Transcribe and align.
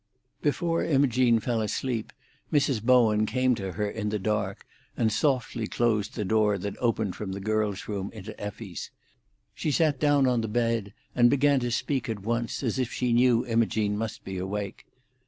Before 0.41 0.83
Imogene 0.83 1.39
fell 1.39 1.61
asleep, 1.61 2.11
Mrs. 2.51 2.81
Bowen 2.81 3.27
came 3.27 3.53
to 3.53 3.73
her 3.73 3.87
in 3.87 4.09
the 4.09 4.17
dark, 4.17 4.65
and 4.97 5.11
softly 5.11 5.67
closed 5.67 6.15
the 6.15 6.25
door 6.25 6.57
that 6.57 6.73
opened 6.79 7.15
from 7.15 7.33
the 7.33 7.39
girl's 7.39 7.87
room 7.87 8.09
into 8.11 8.33
Effie's. 8.41 8.89
She 9.53 9.69
sat 9.69 9.99
down 9.99 10.25
on 10.25 10.41
the 10.41 10.47
bed, 10.47 10.95
and 11.13 11.29
began 11.29 11.59
to 11.59 11.69
speak 11.69 12.09
at 12.09 12.23
once, 12.23 12.63
as 12.63 12.79
if 12.79 12.91
she 12.91 13.13
knew 13.13 13.45
Imogene 13.45 13.95
must 13.95 14.23
be 14.23 14.39
awake. 14.39 14.87